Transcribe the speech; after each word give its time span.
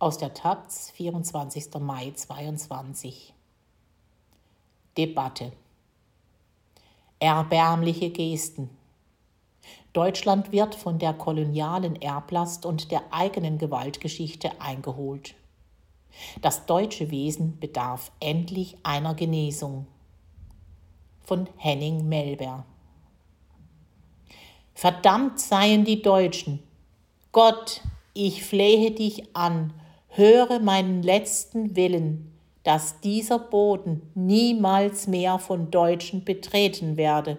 Aus 0.00 0.16
der 0.16 0.32
Taz, 0.32 0.92
24. 0.92 1.74
Mai 1.80 2.12
22. 2.12 3.34
Debatte. 4.96 5.50
Erbärmliche 7.18 8.10
Gesten. 8.10 8.70
Deutschland 9.92 10.52
wird 10.52 10.76
von 10.76 11.00
der 11.00 11.14
kolonialen 11.14 12.00
Erblast 12.00 12.64
und 12.64 12.92
der 12.92 13.12
eigenen 13.12 13.58
Gewaltgeschichte 13.58 14.60
eingeholt. 14.60 15.34
Das 16.42 16.64
deutsche 16.64 17.10
Wesen 17.10 17.58
bedarf 17.58 18.12
endlich 18.20 18.76
einer 18.84 19.16
Genesung. 19.16 19.88
Von 21.22 21.48
Henning 21.56 22.08
Melber. 22.08 22.64
Verdammt 24.74 25.40
seien 25.40 25.84
die 25.84 26.02
Deutschen. 26.02 26.62
Gott, 27.32 27.80
ich 28.14 28.44
flehe 28.44 28.92
dich 28.92 29.34
an, 29.34 29.74
höre 30.08 30.60
meinen 30.60 31.02
letzten 31.02 31.76
Willen, 31.76 32.32
dass 32.62 33.00
dieser 33.00 33.38
Boden 33.38 34.10
niemals 34.14 35.06
mehr 35.06 35.38
von 35.38 35.70
Deutschen 35.70 36.24
betreten 36.24 36.96
werde. 36.96 37.38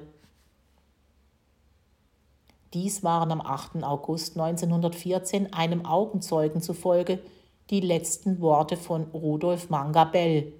Dies 2.74 3.04
waren 3.04 3.32
am 3.32 3.42
8. 3.42 3.84
August 3.84 4.40
1914 4.40 5.54
einem 5.54 5.86
Augenzeugen 5.86 6.62
zufolge 6.62 7.20
die 7.70 7.80
letzten 7.80 8.42
Worte 8.42 8.78
von 8.78 9.04
Rudolf 9.14 9.70
Mangabell, 9.70 10.54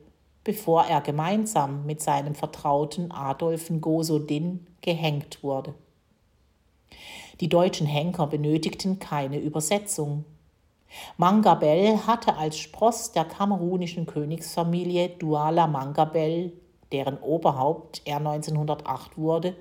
bevor 0.44 0.86
er 0.86 1.02
gemeinsam 1.02 1.86
mit 1.86 2.02
seinem 2.02 2.36
Vertrauten 2.36 3.12
Adolf 3.12 3.70
Ngosodin 3.70 4.68
gehängt 4.82 5.44
wurde. 5.44 5.74
Die 7.42 7.50
deutschen 7.50 7.88
Henker 7.88 8.28
benötigten 8.28 9.00
keine 9.00 9.40
Übersetzung. 9.40 10.26
Mangabell 11.18 11.98
hatte 12.08 12.36
als 12.38 12.58
Spross 12.58 13.12
der 13.12 13.26
kamerunischen 13.26 14.06
Königsfamilie 14.06 15.10
Douala 15.10 15.68
Mangabell, 15.68 16.54
deren 16.92 17.18
Oberhaupt 17.20 18.02
er 18.06 18.18
1908 18.18 19.18
wurde, 19.18 19.56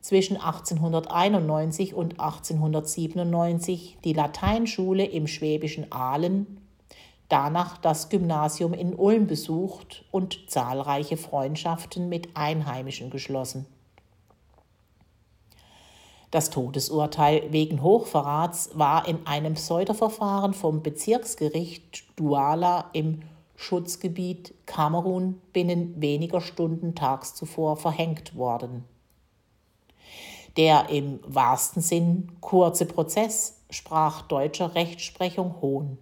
zwischen 0.00 0.36
1891 0.36 1.94
und 1.94 2.20
1897 2.20 3.98
die 4.04 4.12
Lateinschule 4.12 5.04
im 5.04 5.26
schwäbischen 5.26 5.90
Aalen, 5.90 6.60
danach 7.28 7.76
das 7.78 8.08
Gymnasium 8.08 8.72
in 8.72 8.94
Ulm 8.94 9.26
besucht 9.26 10.04
und 10.12 10.48
zahlreiche 10.48 11.16
Freundschaften 11.16 12.08
mit 12.08 12.36
Einheimischen 12.36 13.10
geschlossen. 13.10 13.66
Das 16.30 16.50
Todesurteil 16.50 17.52
wegen 17.52 17.82
Hochverrats 17.82 18.70
war 18.74 19.06
in 19.06 19.26
einem 19.26 19.54
Pseudoverfahren 19.54 20.54
vom 20.54 20.82
Bezirksgericht 20.82 22.04
Douala 22.16 22.90
im 22.92 23.22
Schutzgebiet 23.54 24.54
Kamerun 24.66 25.40
binnen 25.52 26.00
weniger 26.00 26.40
Stunden 26.40 26.94
tags 26.94 27.34
zuvor 27.34 27.76
verhängt 27.76 28.36
worden. 28.36 28.84
Der 30.56 30.88
im 30.90 31.20
wahrsten 31.26 31.80
Sinn 31.80 32.32
kurze 32.40 32.86
Prozess 32.86 33.62
sprach 33.70 34.22
deutscher 34.22 34.74
Rechtsprechung 34.74 35.60
Hohn. 35.60 35.98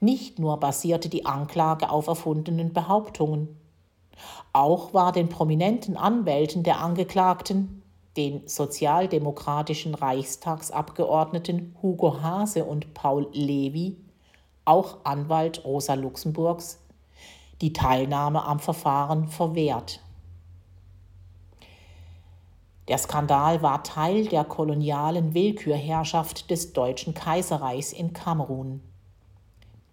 Nicht 0.00 0.38
nur 0.38 0.58
basierte 0.60 1.08
die 1.08 1.26
Anklage 1.26 1.90
auf 1.90 2.06
erfundenen 2.06 2.72
Behauptungen, 2.72 3.56
auch 4.52 4.94
war 4.94 5.12
den 5.12 5.28
prominenten 5.28 5.96
Anwälten 5.96 6.62
der 6.62 6.80
Angeklagten 6.80 7.77
den 8.18 8.46
sozialdemokratischen 8.48 9.94
Reichstagsabgeordneten 9.94 11.76
Hugo 11.80 12.20
Hase 12.20 12.64
und 12.64 12.92
Paul 12.92 13.28
Levy, 13.32 13.96
auch 14.64 14.98
Anwalt 15.04 15.64
Rosa 15.64 15.94
Luxemburgs, 15.94 16.80
die 17.60 17.72
Teilnahme 17.72 18.42
am 18.44 18.58
Verfahren 18.58 19.28
verwehrt. 19.28 20.00
Der 22.88 22.98
Skandal 22.98 23.62
war 23.62 23.84
Teil 23.84 24.26
der 24.26 24.44
kolonialen 24.44 25.32
Willkürherrschaft 25.34 26.50
des 26.50 26.72
Deutschen 26.72 27.14
Kaiserreichs 27.14 27.92
in 27.92 28.12
Kamerun. 28.12 28.80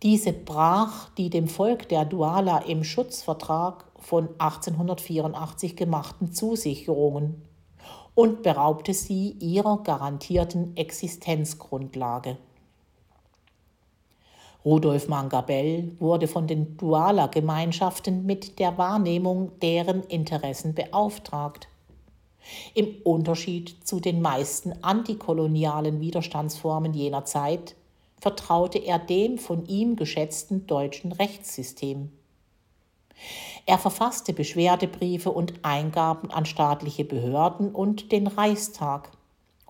Diese 0.02 0.34
brach 0.34 1.10
die 1.18 1.30
dem 1.30 1.48
Volk 1.48 1.90
der 1.90 2.06
Douala 2.06 2.60
im 2.60 2.84
Schutzvertrag 2.84 3.86
von 4.00 4.30
1884 4.40 5.76
gemachten 5.76 6.34
Zusicherungen 6.34 7.44
und 8.16 8.44
beraubte 8.44 8.94
sie 8.94 9.32
ihrer 9.40 9.84
garantierten 9.84 10.76
Existenzgrundlage. 10.76 12.38
Rudolf 14.64 15.08
Mangabell 15.08 15.92
wurde 16.00 16.28
von 16.28 16.48
den 16.48 16.76
Duala-Gemeinschaften 16.78 18.26
mit 18.26 18.58
der 18.58 18.80
Wahrnehmung 18.80 19.52
deren 19.60 20.02
Interessen 20.04 20.74
beauftragt. 20.74 21.68
Im 22.74 22.96
Unterschied 23.04 23.76
zu 23.84 24.00
den 24.00 24.22
meisten 24.22 24.74
antikolonialen 24.82 26.00
Widerstandsformen 26.00 26.94
jener 26.94 27.26
Zeit 27.26 27.76
vertraute 28.18 28.80
er 28.80 28.98
dem 28.98 29.38
von 29.38 29.68
ihm 29.68 29.96
geschätzten 29.96 30.66
deutschen 30.66 31.12
Rechtssystem. 31.12 32.12
Er 33.66 33.78
verfasste 33.78 34.34
Beschwerdebriefe 34.34 35.32
und 35.32 35.54
Eingaben 35.64 36.32
an 36.32 36.46
staatliche 36.46 37.06
Behörden 37.06 37.74
und 37.74 38.12
den 38.12 38.28
Reichstag 38.28 39.12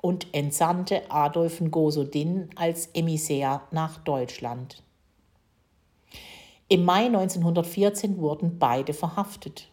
und 0.01 0.27
entsandte 0.33 1.09
Adolf 1.09 1.61
Ngosodin 1.61 2.49
als 2.55 2.87
Emissär 2.93 3.61
nach 3.71 3.97
Deutschland. 3.99 4.83
Im 6.67 6.83
Mai 6.83 7.05
1914 7.05 8.17
wurden 8.17 8.59
beide 8.59 8.93
verhaftet. 8.93 9.69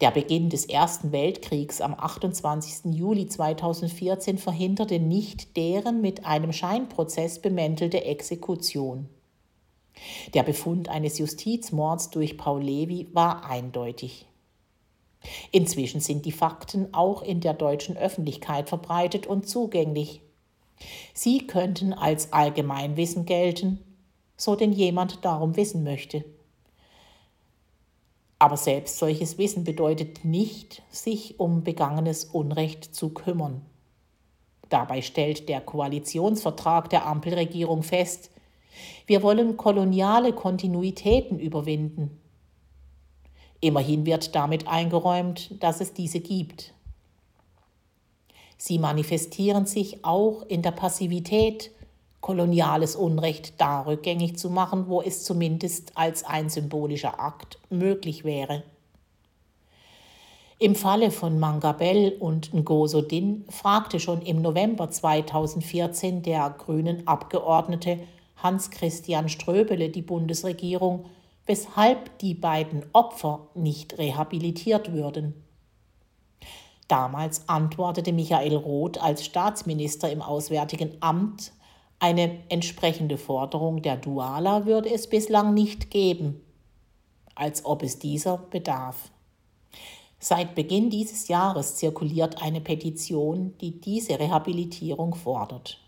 Der 0.00 0.10
Beginn 0.10 0.50
des 0.50 0.64
Ersten 0.64 1.12
Weltkriegs 1.12 1.80
am 1.80 1.94
28. 1.94 2.92
Juli 2.92 3.28
2014 3.28 4.38
verhinderte 4.38 4.98
nicht 4.98 5.56
deren 5.56 6.00
mit 6.00 6.26
einem 6.26 6.52
Scheinprozess 6.52 7.40
bemäntelte 7.40 8.04
Exekution. 8.04 9.08
Der 10.34 10.42
Befund 10.42 10.88
eines 10.88 11.18
Justizmords 11.18 12.10
durch 12.10 12.36
Paul 12.36 12.62
Levy 12.62 13.08
war 13.12 13.44
eindeutig. 13.44 14.26
Inzwischen 15.52 16.00
sind 16.00 16.24
die 16.24 16.32
Fakten 16.32 16.92
auch 16.92 17.22
in 17.22 17.40
der 17.40 17.54
deutschen 17.54 17.96
Öffentlichkeit 17.96 18.68
verbreitet 18.68 19.26
und 19.26 19.48
zugänglich. 19.48 20.20
Sie 21.14 21.46
könnten 21.46 21.92
als 21.92 22.32
Allgemeinwissen 22.32 23.24
gelten, 23.24 23.78
so 24.36 24.56
denn 24.56 24.72
jemand 24.72 25.24
darum 25.24 25.56
wissen 25.56 25.84
möchte. 25.84 26.24
Aber 28.40 28.56
selbst 28.56 28.98
solches 28.98 29.38
Wissen 29.38 29.62
bedeutet 29.62 30.24
nicht, 30.24 30.82
sich 30.90 31.38
um 31.38 31.62
begangenes 31.62 32.24
Unrecht 32.24 32.92
zu 32.92 33.10
kümmern. 33.10 33.64
Dabei 34.68 35.00
stellt 35.02 35.48
der 35.48 35.60
Koalitionsvertrag 35.60 36.90
der 36.90 37.06
Ampelregierung 37.06 37.84
fest, 37.84 38.31
wir 39.06 39.22
wollen 39.22 39.56
koloniale 39.56 40.32
Kontinuitäten 40.32 41.38
überwinden. 41.38 42.18
Immerhin 43.60 44.06
wird 44.06 44.34
damit 44.34 44.66
eingeräumt, 44.66 45.62
dass 45.62 45.80
es 45.80 45.92
diese 45.92 46.20
gibt. 46.20 46.74
Sie 48.58 48.78
manifestieren 48.78 49.66
sich 49.66 50.04
auch 50.04 50.42
in 50.46 50.62
der 50.62 50.70
Passivität, 50.70 51.70
koloniales 52.20 52.96
Unrecht 52.96 53.60
da 53.60 53.82
rückgängig 53.82 54.38
zu 54.38 54.50
machen, 54.50 54.88
wo 54.88 55.02
es 55.02 55.24
zumindest 55.24 55.96
als 55.96 56.24
ein 56.24 56.48
symbolischer 56.48 57.20
Akt 57.20 57.58
möglich 57.70 58.24
wäre. 58.24 58.62
Im 60.58 60.76
Falle 60.76 61.10
von 61.10 61.40
Mangabell 61.40 62.16
und 62.20 62.54
Ngosodin 62.54 63.44
fragte 63.50 63.98
schon 63.98 64.22
im 64.22 64.42
November 64.42 64.90
2014 64.90 66.22
der 66.22 66.50
grünen 66.50 67.08
Abgeordnete 67.08 67.98
Hans-Christian 68.42 69.28
Ströbele 69.28 69.90
die 69.90 70.02
Bundesregierung, 70.02 71.06
weshalb 71.46 72.18
die 72.18 72.34
beiden 72.34 72.84
Opfer 72.92 73.48
nicht 73.54 73.98
rehabilitiert 73.98 74.92
würden. 74.92 75.34
Damals 76.88 77.48
antwortete 77.48 78.12
Michael 78.12 78.56
Roth 78.56 78.98
als 78.98 79.24
Staatsminister 79.24 80.10
im 80.10 80.22
Auswärtigen 80.22 80.96
Amt, 81.00 81.52
eine 81.98 82.40
entsprechende 82.48 83.16
Forderung 83.16 83.80
der 83.80 83.96
Duala 83.96 84.66
würde 84.66 84.92
es 84.92 85.08
bislang 85.08 85.54
nicht 85.54 85.90
geben, 85.90 86.40
als 87.36 87.64
ob 87.64 87.84
es 87.84 88.00
dieser 88.00 88.38
bedarf. 88.38 89.12
Seit 90.18 90.54
Beginn 90.54 90.90
dieses 90.90 91.28
Jahres 91.28 91.76
zirkuliert 91.76 92.42
eine 92.42 92.60
Petition, 92.60 93.56
die 93.60 93.80
diese 93.80 94.18
Rehabilitierung 94.18 95.14
fordert. 95.14 95.81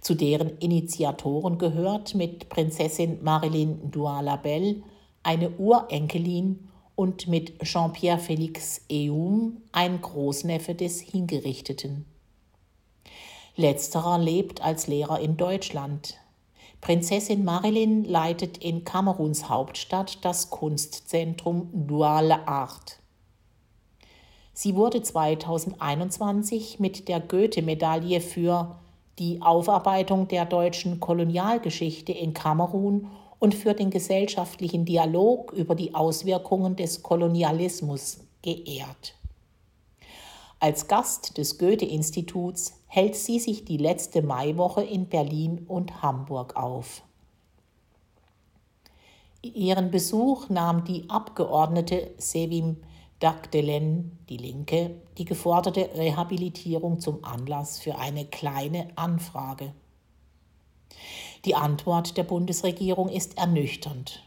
Zu 0.00 0.14
deren 0.14 0.58
Initiatoren 0.58 1.58
gehört 1.58 2.14
mit 2.14 2.48
Prinzessin 2.48 3.22
Marilyn 3.22 3.90
Douala-Bell 3.90 4.82
eine 5.22 5.50
Urenkelin 5.50 6.68
und 6.94 7.28
mit 7.28 7.58
Jean-Pierre 7.62 8.18
Félix 8.20 8.80
Eum 8.90 9.62
ein 9.72 10.00
Großneffe 10.00 10.74
des 10.74 11.00
Hingerichteten. 11.00 12.04
Letzterer 13.56 14.18
lebt 14.18 14.62
als 14.62 14.86
Lehrer 14.86 15.20
in 15.20 15.36
Deutschland. 15.36 16.18
Prinzessin 16.80 17.44
Marilyn 17.44 18.04
leitet 18.04 18.58
in 18.58 18.84
Kameruns 18.84 19.48
Hauptstadt 19.48 20.24
das 20.24 20.50
Kunstzentrum 20.50 21.68
Duale 21.72 22.48
Art. 22.48 22.98
Sie 24.52 24.74
wurde 24.74 25.02
2021 25.02 26.80
mit 26.80 27.08
der 27.08 27.20
Goethe-Medaille 27.20 28.20
für 28.20 28.80
die 29.22 29.40
Aufarbeitung 29.40 30.26
der 30.26 30.46
deutschen 30.46 30.98
Kolonialgeschichte 30.98 32.10
in 32.10 32.34
Kamerun 32.34 33.06
und 33.38 33.54
für 33.54 33.72
den 33.72 33.90
gesellschaftlichen 33.90 34.84
Dialog 34.84 35.52
über 35.52 35.76
die 35.76 35.94
Auswirkungen 35.94 36.74
des 36.74 37.04
Kolonialismus 37.04 38.18
geehrt. 38.42 39.14
Als 40.58 40.88
Gast 40.88 41.38
des 41.38 41.58
Goethe-Instituts 41.58 42.80
hält 42.88 43.14
sie 43.14 43.38
sich 43.38 43.64
die 43.64 43.76
letzte 43.76 44.22
Maiwoche 44.22 44.82
in 44.82 45.06
Berlin 45.06 45.66
und 45.68 46.02
Hamburg 46.02 46.56
auf. 46.56 47.02
Ihren 49.40 49.92
Besuch 49.92 50.48
nahm 50.48 50.82
die 50.84 51.08
Abgeordnete 51.08 52.10
Sevim 52.18 52.78
Dagdelen, 53.22 54.18
die 54.28 54.36
Linke, 54.36 54.96
die 55.16 55.24
geforderte 55.24 55.90
Rehabilitierung 55.94 56.98
zum 56.98 57.24
Anlass 57.24 57.78
für 57.78 57.96
eine 57.98 58.24
kleine 58.24 58.88
Anfrage. 58.96 59.72
Die 61.44 61.54
Antwort 61.54 62.16
der 62.16 62.24
Bundesregierung 62.24 63.08
ist 63.08 63.38
ernüchternd. 63.38 64.24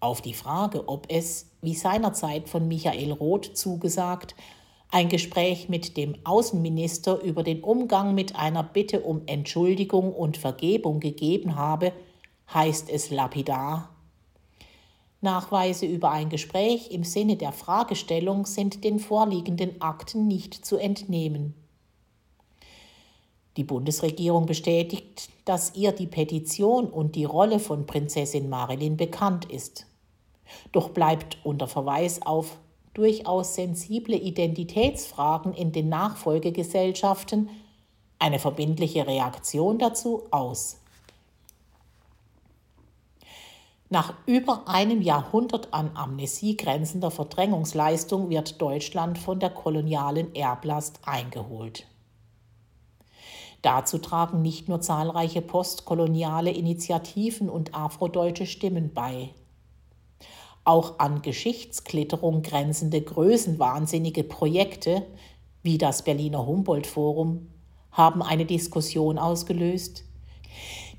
Auf 0.00 0.20
die 0.20 0.34
Frage, 0.34 0.88
ob 0.88 1.06
es, 1.08 1.50
wie 1.62 1.74
seinerzeit 1.74 2.48
von 2.48 2.66
Michael 2.66 3.12
Roth 3.12 3.56
zugesagt, 3.56 4.34
ein 4.90 5.08
Gespräch 5.08 5.68
mit 5.68 5.96
dem 5.96 6.16
Außenminister 6.24 7.20
über 7.20 7.44
den 7.44 7.62
Umgang 7.62 8.14
mit 8.14 8.34
einer 8.34 8.64
Bitte 8.64 9.00
um 9.00 9.22
Entschuldigung 9.26 10.12
und 10.12 10.36
Vergebung 10.38 10.98
gegeben 10.98 11.54
habe, 11.54 11.92
heißt 12.52 12.90
es 12.90 13.10
lapidar. 13.10 13.90
Nachweise 15.20 15.86
über 15.86 16.10
ein 16.10 16.28
Gespräch 16.28 16.90
im 16.90 17.02
Sinne 17.02 17.36
der 17.36 17.52
Fragestellung 17.52 18.46
sind 18.46 18.84
den 18.84 19.00
vorliegenden 19.00 19.80
Akten 19.80 20.28
nicht 20.28 20.54
zu 20.54 20.76
entnehmen. 20.76 21.54
Die 23.56 23.64
Bundesregierung 23.64 24.46
bestätigt, 24.46 25.30
dass 25.44 25.74
ihr 25.74 25.90
die 25.90 26.06
Petition 26.06 26.86
und 26.86 27.16
die 27.16 27.24
Rolle 27.24 27.58
von 27.58 27.86
Prinzessin 27.86 28.48
Marilyn 28.48 28.96
bekannt 28.96 29.46
ist. 29.46 29.86
Doch 30.70 30.90
bleibt 30.90 31.38
unter 31.42 31.66
Verweis 31.66 32.22
auf 32.22 32.56
durchaus 32.94 33.56
sensible 33.56 34.16
Identitätsfragen 34.16 35.52
in 35.54 35.72
den 35.72 35.88
Nachfolgegesellschaften 35.88 37.48
eine 38.20 38.38
verbindliche 38.38 39.06
Reaktion 39.06 39.78
dazu 39.78 40.22
aus. 40.30 40.80
Nach 43.90 44.14
über 44.26 44.68
einem 44.68 45.00
Jahrhundert 45.00 45.72
an 45.72 45.92
Amnesie 45.94 46.56
grenzender 46.56 47.10
Verdrängungsleistung 47.10 48.28
wird 48.28 48.60
Deutschland 48.60 49.18
von 49.18 49.40
der 49.40 49.48
kolonialen 49.48 50.34
Erblast 50.34 51.00
eingeholt. 51.06 51.86
Dazu 53.62 53.98
tragen 53.98 54.42
nicht 54.42 54.68
nur 54.68 54.80
zahlreiche 54.80 55.40
postkoloniale 55.40 56.50
Initiativen 56.50 57.48
und 57.48 57.74
afrodeutsche 57.74 58.46
Stimmen 58.46 58.92
bei. 58.92 59.30
Auch 60.64 60.98
an 60.98 61.22
Geschichtsklitterung 61.22 62.42
grenzende 62.42 63.00
größenwahnsinnige 63.00 64.22
Projekte 64.22 65.06
wie 65.62 65.78
das 65.78 66.04
Berliner 66.04 66.46
Humboldt 66.46 66.86
Forum 66.86 67.48
haben 67.90 68.22
eine 68.22 68.44
Diskussion 68.44 69.18
ausgelöst, 69.18 70.04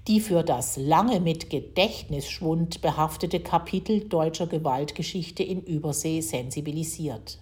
die 0.09 0.21
für 0.21 0.41
das 0.41 0.75
lange 0.75 1.19
mit 1.19 1.51
Gedächtnisschwund 1.51 2.81
behaftete 2.81 3.41
Kapitel 3.41 4.09
deutscher 4.09 4.47
Gewaltgeschichte 4.47 5.43
in 5.43 5.61
Übersee 5.61 6.21
sensibilisiert. 6.21 7.37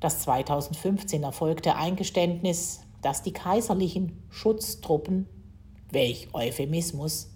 Das 0.00 0.22
2015 0.22 1.22
erfolgte 1.22 1.76
Eingeständnis, 1.76 2.80
dass 3.02 3.22
die 3.22 3.34
kaiserlichen 3.34 4.22
Schutztruppen, 4.30 5.28
welch 5.90 6.28
Euphemismus, 6.32 7.28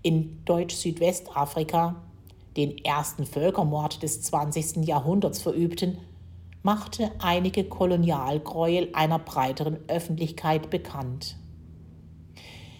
in 0.00 0.44
Deutsch-Südwestafrika 0.44 2.04
den 2.56 2.78
ersten 2.78 3.26
Völkermord 3.26 4.00
des 4.04 4.22
20. 4.22 4.86
Jahrhunderts 4.86 5.42
verübten, 5.42 5.98
machte 6.62 7.10
einige 7.18 7.64
Kolonialgräuel 7.64 8.90
einer 8.92 9.18
breiteren 9.18 9.78
Öffentlichkeit 9.88 10.70
bekannt. 10.70 11.36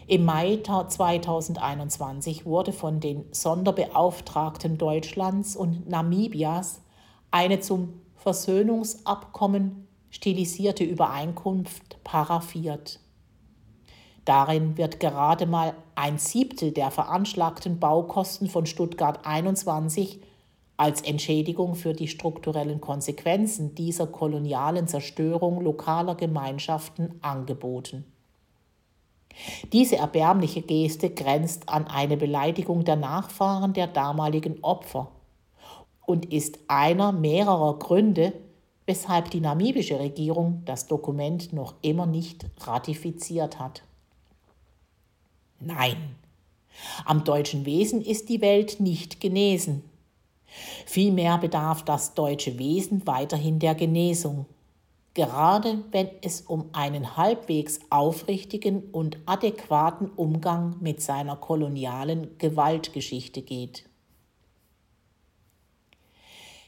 Im 0.07 0.27
Mai 0.27 0.59
2021 0.63 2.45
wurde 2.45 2.73
von 2.73 3.01
den 3.01 3.25
Sonderbeauftragten 3.33 4.77
Deutschlands 4.77 5.57
und 5.57 5.89
Namibias 5.89 6.83
eine 7.31 7.61
zum 7.61 8.03
Versöhnungsabkommen 8.17 9.89
stilisierte 10.11 10.85
Übereinkunft 10.85 12.05
paraffiert. 12.05 13.01
Darin 14.27 14.77
wird 14.77 15.01
gerade 15.01 15.47
mal 15.47 15.75
ein 15.95 16.19
Siebtel 16.19 16.73
der 16.73 16.91
veranschlagten 16.91 17.81
Baukosten 17.81 18.49
von 18.49 18.67
Stuttgart 18.67 19.21
21 19.25 20.21
als 20.77 21.01
Entschädigung 21.01 21.77
für 21.77 21.95
die 21.95 22.09
strukturellen 22.09 22.83
Konsequenzen 22.83 23.75
dieser 23.75 24.07
kolonialen 24.07 24.87
Zerstörung 24.87 25.63
lokaler 25.63 26.15
Gemeinschaften 26.15 27.19
angeboten. 27.23 28.05
Diese 29.73 29.97
erbärmliche 29.97 30.63
Geste 30.63 31.11
grenzt 31.11 31.69
an 31.69 31.87
eine 31.87 32.17
Beleidigung 32.17 32.85
der 32.85 32.97
Nachfahren 32.97 33.73
der 33.73 33.87
damaligen 33.87 34.63
Opfer 34.63 35.11
und 36.07 36.33
ist 36.33 36.59
einer 36.69 37.13
mehrerer 37.13 37.79
Gründe, 37.79 38.33
weshalb 38.87 39.31
die 39.31 39.41
namibische 39.41 39.99
Regierung 39.99 40.63
das 40.67 40.87
Dokument 40.87 41.53
noch 41.53 41.75
immer 41.83 42.07
nicht 42.07 42.47
ratifiziert 42.61 43.59
hat. 43.59 43.83
Nein, 45.61 46.17
am 47.05 47.25
deutschen 47.25 47.65
Wesen 47.65 48.03
ist 48.03 48.29
die 48.29 48.41
Welt 48.41 48.81
nicht 48.81 49.21
genesen. 49.21 49.83
Vielmehr 50.87 51.39
bedarf 51.39 51.85
das 51.85 52.15
deutsche 52.15 52.59
Wesen 52.59 53.07
weiterhin 53.07 53.59
der 53.59 53.75
Genesung 53.75 54.47
gerade 55.15 55.85
wenn 55.93 56.11
es 56.23 56.41
um 56.41 56.71
einen 56.73 57.17
halbwegs 57.17 57.81
aufrichtigen 57.89 58.91
und 58.91 59.19
adäquaten 59.27 60.11
Umgang 60.11 60.77
mit 60.81 61.01
seiner 61.01 61.37
kolonialen 61.37 62.37
Gewaltgeschichte 62.39 63.43
geht. 63.43 63.89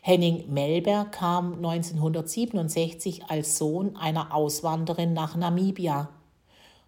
Henning 0.00 0.52
Melber 0.52 1.06
kam 1.06 1.54
1967 1.54 3.25
als 3.25 3.59
Sohn 3.59 3.97
einer 3.97 4.32
Auswanderin 4.32 5.12
nach 5.12 5.35
Namibia, 5.35 6.11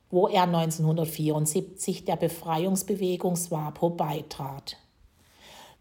wo 0.08 0.28
er 0.28 0.44
1974 0.44 2.04
der 2.04 2.14
Befreiungsbewegung 2.14 3.34
SWAPO 3.34 3.90
beitrat. 3.90 4.76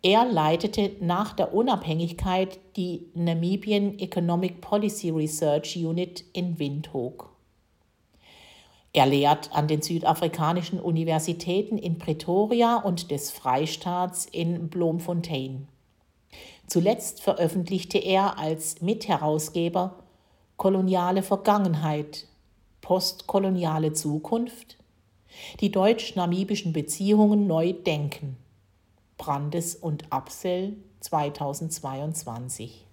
Er 0.04 0.26
leitete 0.26 0.92
nach 1.00 1.34
der 1.34 1.56
Unabhängigkeit 1.56 2.60
die 2.76 3.08
Namibian 3.16 3.98
Economic 3.98 4.62
Policy 4.62 5.10
Research 5.10 5.76
Unit 5.76 6.24
in 6.34 6.60
Windhoek. 6.60 7.34
Er 8.94 9.08
lehrt 9.08 9.52
an 9.54 9.68
den 9.68 9.82
südafrikanischen 9.82 10.80
Universitäten 10.80 11.80
in 11.80 11.98
Pretoria 11.98 12.78
und 12.78 13.10
des 13.10 13.32
Freistaats 13.32 14.28
in 14.28 14.70
Bloemfontein. 14.70 15.68
Zuletzt 16.68 17.22
veröffentlichte 17.22 17.98
er 17.98 18.38
als 18.38 18.82
Mitherausgeber 18.82 20.04
Koloniale 20.58 21.24
Vergangenheit, 21.24 22.28
postkoloniale 22.82 23.94
Zukunft, 23.94 24.78
die 25.60 25.72
deutsch-namibischen 25.72 26.74
Beziehungen 26.74 27.48
neu 27.48 27.74
denken 27.74 28.38
Brandes 29.18 29.76
und 29.76 30.12
Apsel 30.12 30.78
2022. 31.02 32.87